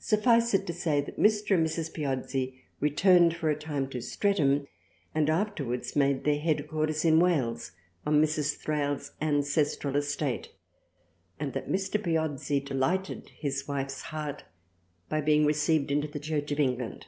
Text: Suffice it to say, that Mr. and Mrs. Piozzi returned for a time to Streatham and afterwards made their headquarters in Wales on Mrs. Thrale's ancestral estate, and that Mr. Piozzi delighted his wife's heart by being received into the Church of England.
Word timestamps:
Suffice 0.00 0.52
it 0.52 0.66
to 0.66 0.72
say, 0.72 1.00
that 1.00 1.16
Mr. 1.16 1.54
and 1.54 1.64
Mrs. 1.64 1.94
Piozzi 1.94 2.60
returned 2.80 3.36
for 3.36 3.50
a 3.50 3.54
time 3.56 3.88
to 3.90 4.00
Streatham 4.02 4.66
and 5.14 5.30
afterwards 5.30 5.94
made 5.94 6.24
their 6.24 6.40
headquarters 6.40 7.04
in 7.04 7.20
Wales 7.20 7.70
on 8.04 8.20
Mrs. 8.20 8.56
Thrale's 8.56 9.12
ancestral 9.20 9.94
estate, 9.94 10.50
and 11.38 11.52
that 11.52 11.68
Mr. 11.68 12.02
Piozzi 12.02 12.58
delighted 12.58 13.28
his 13.28 13.68
wife's 13.68 14.00
heart 14.02 14.42
by 15.08 15.20
being 15.20 15.46
received 15.46 15.92
into 15.92 16.08
the 16.08 16.18
Church 16.18 16.50
of 16.50 16.58
England. 16.58 17.06